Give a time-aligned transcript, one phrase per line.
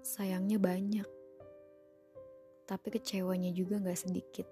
[0.00, 1.08] sayangnya banyak,
[2.64, 4.48] tapi kecewanya juga gak sedikit.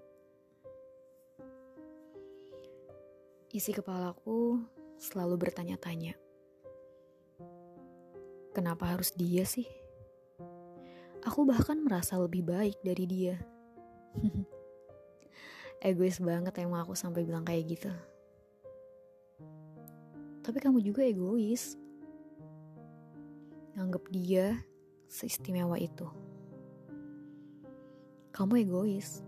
[3.49, 4.61] Isi kepalaku
[5.01, 6.13] selalu bertanya-tanya,
[8.53, 9.65] kenapa harus dia sih?
[11.25, 13.35] Aku bahkan merasa lebih baik dari dia.
[15.83, 17.91] Egois banget emang aku sampai bilang kayak gitu.
[20.45, 21.75] Tapi kamu juga egois.
[23.75, 24.59] Nganggep dia
[25.09, 26.05] seistimewa itu.
[28.29, 29.25] Kamu egois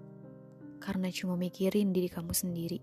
[0.77, 2.79] karena cuma mikirin diri kamu sendiri.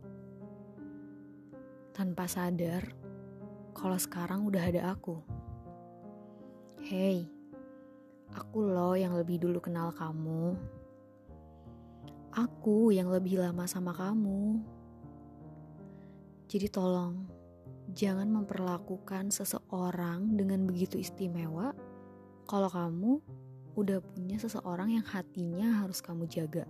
[1.95, 2.83] Tanpa sadar
[3.71, 5.23] kalau sekarang udah ada aku.
[6.83, 7.31] Hey,
[8.35, 10.59] aku loh yang lebih dulu kenal kamu.
[12.35, 14.59] Aku yang lebih lama sama kamu.
[16.51, 17.31] Jadi tolong,
[17.95, 21.75] jangan memperlakukan seseorang dengan begitu istimewa
[22.49, 23.21] kalau kamu
[23.77, 26.65] udah punya seseorang yang hatinya harus kamu jaga.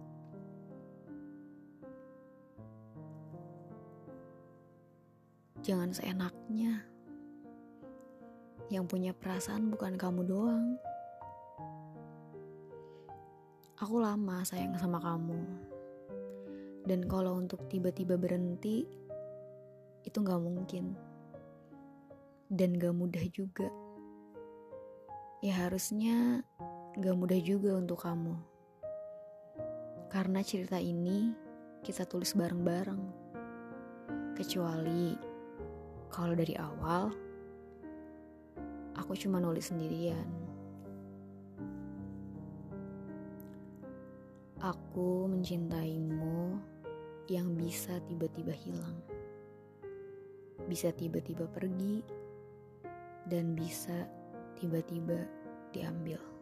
[5.63, 6.83] Jangan seenaknya.
[8.69, 10.67] Yang punya perasaan bukan kamu doang.
[13.79, 15.39] Aku lama sayang sama kamu.
[16.91, 18.83] Dan kalau untuk tiba-tiba berhenti,
[20.03, 20.99] itu gak mungkin.
[22.51, 23.88] Dan gak mudah juga.
[25.39, 26.43] Ya harusnya
[26.99, 28.35] gak mudah juga untuk kamu.
[30.11, 31.31] Karena cerita ini
[31.87, 33.03] kita tulis bareng-bareng.
[34.35, 35.15] Kecuali
[36.11, 37.15] kalau dari awal,
[38.99, 40.27] aku cuma nulis sendirian.
[44.59, 46.59] Aku mencintaimu
[47.31, 48.99] yang bisa tiba-tiba hilang,
[50.67, 52.03] bisa tiba-tiba pergi,
[53.31, 54.18] dan bisa
[54.59, 55.25] tiba-tiba
[55.73, 56.38] diambil.